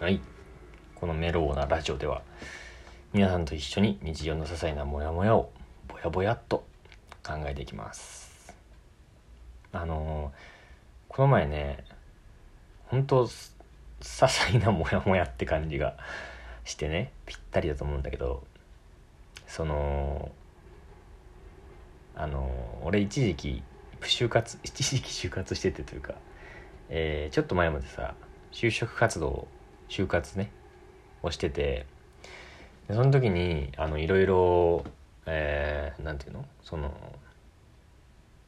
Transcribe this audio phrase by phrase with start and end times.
[0.00, 0.18] はい。
[0.94, 2.22] このメローなラジオでは、
[3.12, 5.52] 皆さんと一緒に日常の些細なモヤモヤを
[5.88, 6.64] ぼやぼやっと
[7.22, 8.54] 考えていきます。
[9.72, 11.84] あのーこの前ね、
[12.86, 13.50] 本当些
[14.00, 15.98] 細なモヤモヤって感じが
[16.64, 18.42] してね、ぴったりだと思うんだけど、
[19.46, 20.30] その、
[22.16, 23.62] あの俺一時期、
[24.00, 26.14] 就活、一時期就活しててというか、
[26.88, 28.14] えーちょっと前までさ
[28.50, 29.46] 就職活動
[29.90, 30.50] 就活ね
[31.22, 31.84] をしてて
[32.88, 34.84] でその時にあのいろいろ
[35.26, 36.46] えーなんていうの？
[36.62, 36.94] その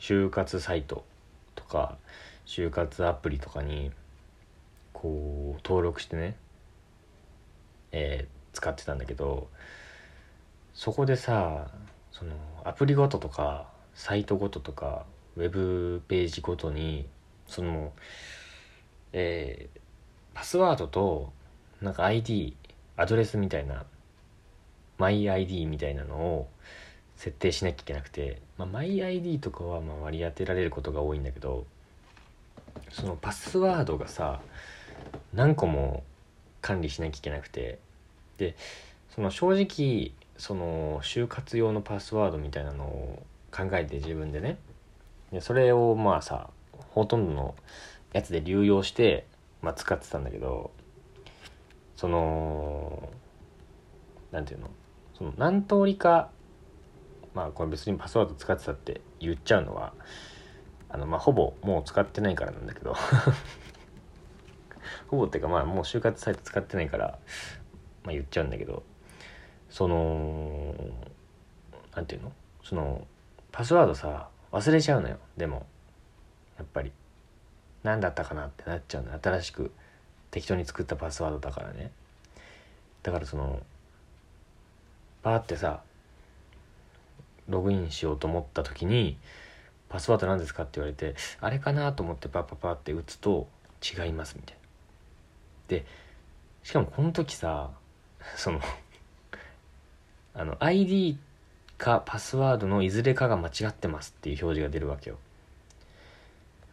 [0.00, 1.04] 就活サイト
[1.54, 1.98] とか
[2.46, 3.90] 就活アプリとかに
[4.92, 6.36] こう登録してね、
[7.92, 9.48] えー使ってたんだけど
[10.74, 11.66] そこでさ
[12.12, 12.30] その
[12.62, 15.06] アプリごととかサイトごととか
[15.36, 17.08] ウェブページごとに
[17.48, 17.92] その
[19.12, 19.80] えー
[20.34, 21.32] パスワードと
[21.80, 22.56] なんか ID
[22.96, 23.84] アドレスみたいな
[24.98, 26.48] マイ ID みたいなのを
[27.16, 31.64] 設定しなきゃいけなくて、まあ、マイ ID とかはまあ割り当てられることが多いんだけど
[32.90, 34.40] そのパスワードがさ
[35.32, 36.02] 何個も
[36.60, 37.78] 管理しなきゃいけなくて
[38.38, 38.56] で
[39.14, 44.58] その正直その就活用のパスワードみたいなのを考えて自分でね。
[45.30, 46.50] でそれをまあさ
[46.90, 47.54] ほとんどの
[48.12, 49.26] やつで流用して、
[49.64, 50.70] まあ、使ってたんだけど
[51.96, 53.08] その
[54.30, 54.68] なんていうの？
[55.16, 56.30] その何通りか
[57.34, 59.94] まあこれ別にパスワード使ってたって言っちゃうのは
[60.90, 62.94] あのまあほぼもう使ってないからなんだけど
[65.08, 67.18] ほぼっていうかまあもう就活サイト使ってないから、
[68.02, 68.82] まあ、言っちゃうんだけど
[69.70, 70.74] その
[71.96, 72.32] なんていうの？
[72.62, 73.06] その
[73.50, 75.64] パスワードさ忘れちゃうのよでも
[76.58, 76.92] やっぱり。
[77.84, 79.70] 何だったかなってなっちゃうの新しく
[80.32, 81.92] 適当に作ったパスワードだからね。
[83.04, 83.62] だからその
[85.22, 85.82] パーってさ
[87.48, 89.16] ログインしようと思った時に
[89.88, 93.46] 「パスワード何ですか?」って言われてあれかなと思ってパッパッパって打つと
[93.82, 94.60] 違いますみたいな。
[95.68, 95.86] で
[96.62, 97.70] しかもこの時さ
[98.36, 98.60] その
[100.34, 101.18] あの ID
[101.76, 105.18] かパスワードのいずれかが間違ってますっていう表示が出るわけよ。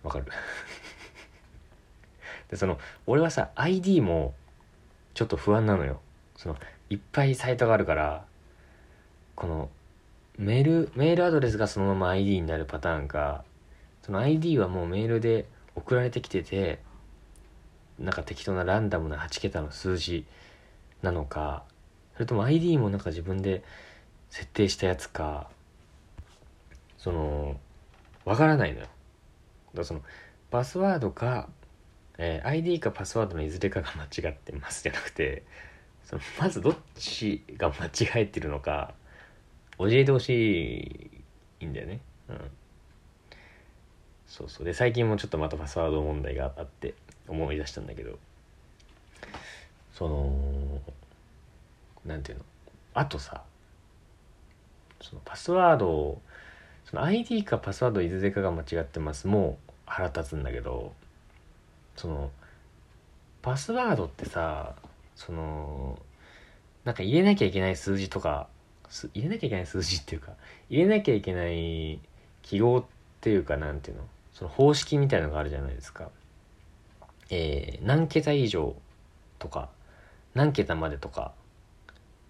[0.04, 0.26] わかる？
[2.52, 4.36] でその俺はさ ID も
[5.14, 6.00] ちょっと不安なのよ。
[6.36, 6.58] その
[6.90, 8.26] いっぱいサイトがあるから
[9.36, 9.70] この
[10.38, 13.44] メールメールアドレスがそのまま ID になるパターンか
[14.02, 15.46] その ID はもうメールで
[15.76, 16.80] 送られてきてて
[18.00, 20.26] なんか適当なランダムな8桁の数字
[21.02, 21.64] なのか
[22.14, 23.64] それとも ID もなんか自分で
[24.30, 25.50] 設定したやつか
[26.98, 27.58] その
[28.26, 28.86] わからないのよ。
[28.86, 28.92] だか
[29.80, 30.02] らその
[30.50, 31.50] パスワードか、
[32.24, 35.44] えー ID かパスワードのいずれかが間違ってますじゃなくて
[36.04, 38.94] そのまずどっちが間違えてるのか
[39.80, 41.12] 教えてほし
[41.59, 42.00] いんだよね。
[42.30, 42.38] うん。
[44.28, 44.66] そうそう。
[44.66, 46.94] で最近もちょっとまたパスワード問題があって
[47.28, 48.20] 思い出したんだけど。
[49.94, 50.82] その
[52.06, 52.46] なんていうの？
[52.94, 53.44] あとさ
[55.02, 56.22] そのパスワードを
[56.86, 60.94] その ID かパスワードいずれかが間違ってますもう腹立つんだけど
[62.02, 62.32] その
[63.44, 64.74] パスワードってさ
[65.16, 66.00] その
[66.84, 68.48] なんか入れなきゃいけない数字とか
[69.14, 70.32] 入れなきゃいけない数字っていうか
[70.72, 72.00] 入れなきゃいけない
[72.42, 72.84] 記号っ
[73.22, 74.04] ていうかなんていうの
[74.34, 76.10] その方式みたいのがあるじゃないですか。
[77.30, 78.76] えー何桁以上
[79.38, 79.70] とか
[80.34, 81.34] 何桁までとか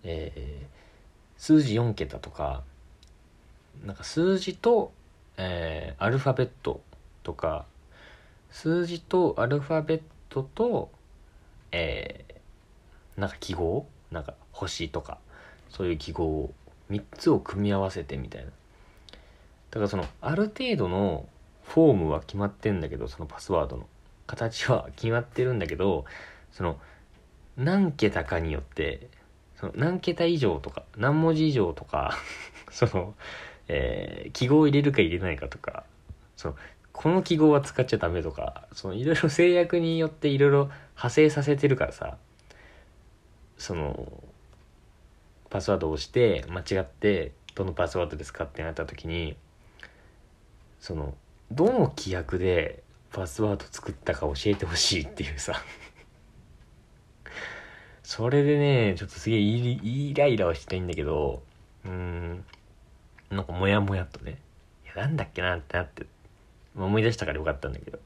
[0.03, 2.63] えー数字4桁とか
[3.85, 4.91] なんか数字と、
[5.37, 6.81] えーアルファベット
[7.23, 7.65] とか
[8.51, 10.91] 数字とアルファベットと
[11.71, 13.87] えーなんか記号？
[14.11, 15.17] なんか星とか。
[15.69, 16.53] そういう記号を
[16.89, 18.47] 3つを組み合わせてみたいな。
[18.47, 18.51] だ
[19.75, 21.27] からそのある程度の
[21.63, 23.87] フォームは決まってんだけどそのパスワードの。
[24.27, 26.05] 形は決まってるんだけど
[26.51, 26.77] その
[27.57, 29.09] 何桁かによって
[29.59, 32.17] その何桁以上とか何文字以上とか
[32.71, 33.13] その、
[33.67, 35.83] えー記号を入れるか入れないかとか
[36.37, 36.55] その
[36.93, 42.17] この記号は使っちゃダメとかそのいろいろ制約によっていろいろ派生させてるからさ
[43.57, 44.11] その
[45.49, 49.35] パスワードを押して間違ってどのパスワードですかってなった時に
[50.79, 51.13] その
[51.51, 55.61] どの規約でパスワード作ったか教えてほしいっていうさ。
[58.03, 61.43] それでねちょっとすげえイイライラはしたいんだけど
[61.85, 62.43] うん
[63.29, 64.37] なんかモヤモヤとね
[64.83, 66.05] いやなんだっけなってなって
[66.75, 67.99] 思い出したからよかったんだけど。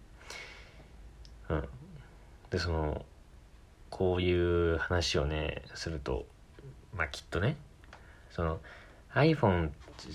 [1.49, 1.69] うん。
[2.49, 3.05] でその
[3.89, 6.25] こういう話をねすると
[6.95, 7.57] まあきっとね
[8.31, 8.59] その
[9.13, 9.71] iPhone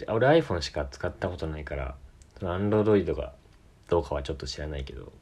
[0.08, 1.94] 俺 iPhone しか使ったことないから
[2.38, 3.32] その Android が
[3.88, 5.12] どうかはちょっと知らないけど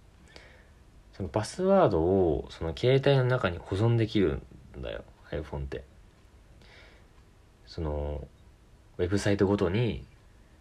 [1.17, 4.41] そのパスワードをその携帯の中に保存できる
[4.77, 5.85] んだよ iPhone って。
[7.67, 8.27] その
[8.97, 10.05] ウェブサイトごとに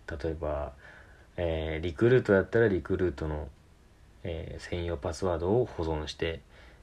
[0.07, 0.71] 例えば、
[1.37, 3.47] えー、リクルートだったらリクルートの、
[4.23, 6.41] えー、専用パスワードを保存して、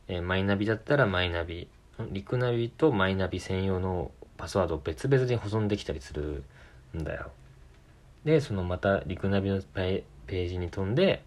[0.08, 1.68] えー、マイナビだったらマイナビ
[2.10, 6.42] リクナビとマイナビ専用のパスワードを別々に保存できたりする
[6.96, 7.30] んだよ。
[8.24, 11.22] でそのまたリクナビのページに飛んで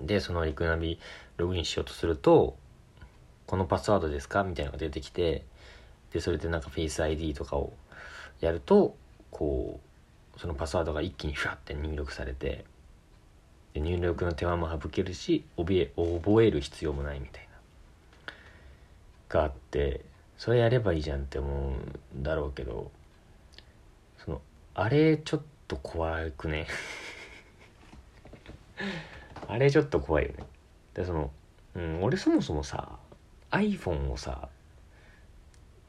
[0.00, 1.00] でそのリクナビ
[1.36, 2.56] ログインしようとすると
[3.46, 5.42] このパスワードですかみたいなのが出てきて
[6.12, 7.72] でそれでなんかフェイス ID とかを
[8.40, 8.94] やると
[9.30, 9.93] こう
[10.36, 12.64] そのパスワードが一気にフラって入力されて
[13.72, 17.48] で入力の手間も省けるし覚え覚える必要もないみたいな。
[19.28, 20.02] があって
[20.38, 21.76] それやればいいじゃんって思
[22.14, 22.90] うんだろうけど
[24.24, 24.40] その
[24.74, 26.66] あれちょっと怖くね？
[29.48, 30.44] あれちょっと怖いよね。
[30.94, 31.30] でその、
[31.74, 32.98] うん、俺そもそもさ
[33.50, 34.48] iPhone をさ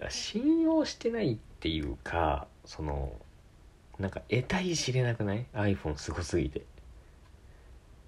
[0.09, 3.13] 信用してないっていうかその
[4.00, 6.65] なんか得体知れなくない？iPhone すごすぎて。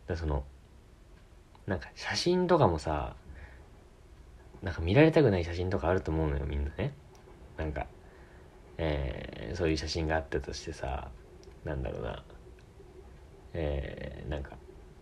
[0.07, 0.43] だその
[1.65, 3.15] なんか写真とかもさ
[4.61, 6.93] なんか見られたくない写真とかあると思うのよみんなね。
[7.57, 7.87] なんか
[8.77, 11.09] えー、そういう写真があったとしてさ
[11.63, 12.23] なんだろうな。
[13.53, 14.51] えー、なんか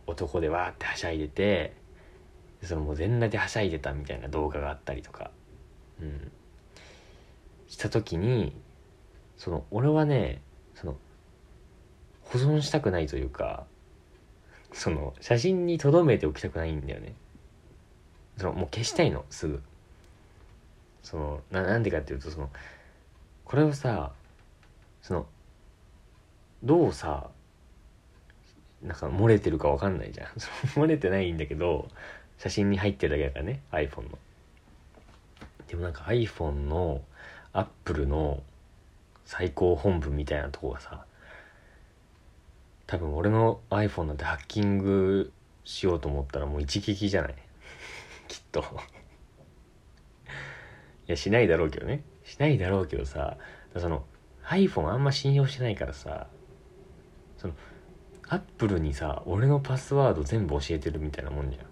[0.08, 1.74] 男でわーってはしゃいでて
[2.64, 5.32] そのもう全裸ではしゃいでたみたいな動画があったりとか。
[6.02, 6.32] うん。
[7.68, 8.54] した時に
[9.38, 10.42] その俺はね
[10.76, 10.96] その
[12.22, 13.66] 保存したくないというか
[14.74, 17.14] その写真に留めておきたくないんだよね。
[18.38, 19.62] そのもう消したいのすぐ。
[21.02, 22.50] そのななんでかっていうとその
[23.46, 24.12] これをさ
[25.02, 25.26] その
[26.64, 27.30] どうさ
[28.82, 30.28] なんか漏れてるか分かんないじゃん。
[30.76, 31.88] 漏れてないんだけど
[32.38, 34.20] 写真に入ってるだけだからね iPhone の。
[35.68, 37.02] でもなんか iPhone の
[37.54, 38.44] アップルの
[39.26, 41.06] 最高本部みたいなとこがさ
[42.88, 45.32] 多分俺の iPhone なんてハッキング
[45.64, 47.36] しようと思ったらもう一撃じゃない？
[48.28, 48.62] きっと。
[51.08, 52.04] いやしないだろうけどね。
[52.24, 53.38] しないだろうけどさ
[53.78, 54.06] その
[54.48, 56.28] iPhone あんま信用してないからさ
[57.38, 57.54] その
[58.28, 61.66] アップルにさ俺のパスワード全部教えてるみたいなもんじゃん。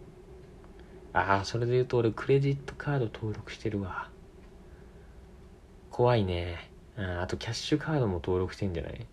[1.16, 4.10] ああそれで言うと俺クレジットカード登録してるわ。
[5.92, 6.72] 怖いね。
[6.96, 9.06] あとキャッシュカードも登録してんじゃない？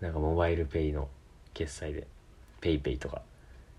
[0.00, 1.08] なんかモバイルペイの
[1.52, 2.06] 決済で。
[2.60, 3.22] PayPayとか。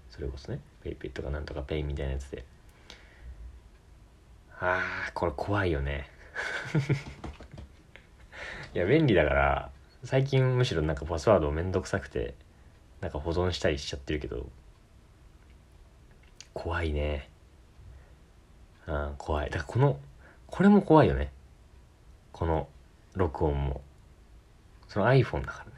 [0.09, 0.59] それこそね。
[0.83, 2.45] ペイペイとかなんとかペイみたいなやつで。
[4.59, 6.09] ああこれ怖いよね。
[8.73, 9.71] いや便利だから
[10.03, 12.33] 最近むしろなんかパスワードめんどくさくて
[13.01, 14.47] なんか保存したりしちゃってるけど
[16.53, 17.29] 怖いね。
[18.87, 19.49] うん怖い。
[19.49, 19.99] だからこの
[20.47, 21.31] これも怖いよね。
[22.31, 22.67] この
[23.15, 23.81] 録音も。
[24.87, 25.71] その iPhone だからね。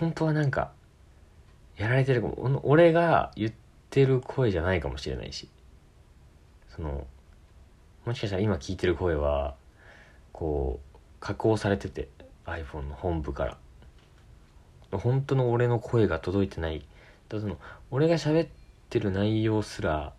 [0.00, 0.72] 本当はなんか
[1.76, 2.60] やられてるかも。
[2.64, 3.52] 俺が言っ
[3.90, 5.48] てる声じゃないかもしれないし。
[6.74, 7.06] その
[8.04, 9.54] もしかしたら今聞いてる声は
[10.32, 12.08] こう加工されてて
[12.46, 13.56] iPhone の本部から。
[14.90, 16.84] 本当の俺の声が届いてない。
[17.28, 17.58] だその
[17.90, 18.48] 俺が喋っ
[18.88, 20.14] てる内容すら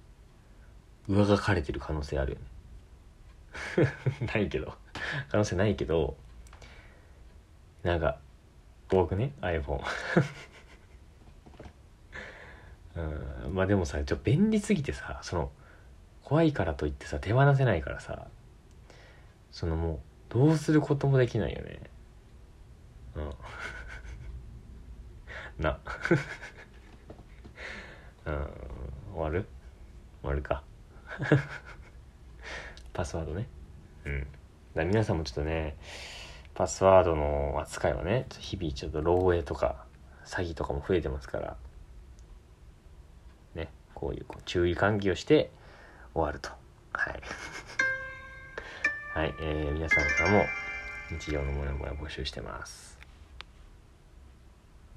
[1.07, 4.27] 上書かれてる可能性あるよね。
[4.33, 4.75] ないけど。
[5.29, 6.15] 可能性ないけど
[7.83, 8.17] なんか
[8.89, 9.81] 僕ね iPhone
[12.95, 15.51] うんまあでもさちょ便利すぎてさその
[16.23, 18.27] 怖いからといってさ手放せないからさ
[19.51, 21.79] そのもうどうすることもできないよね。
[23.15, 23.33] うん。
[25.63, 25.79] な。
[28.25, 28.47] うん
[29.15, 29.47] 終わる？
[30.21, 30.63] 終わるか。
[32.93, 33.47] パスワードね。
[34.05, 34.27] うん。
[34.79, 35.75] だ皆さんもちょっとね
[36.55, 39.85] パスワードの扱いはね日々ちょっと漏洩とか
[40.25, 41.57] 詐欺とかも増えてますから
[43.55, 45.51] ねこういう注意喚起をして
[46.13, 46.49] 終わると。
[46.93, 47.21] はい。
[49.13, 50.45] はい、えー、皆さんからも
[51.11, 52.88] 日常のモヤモヤ募集してます。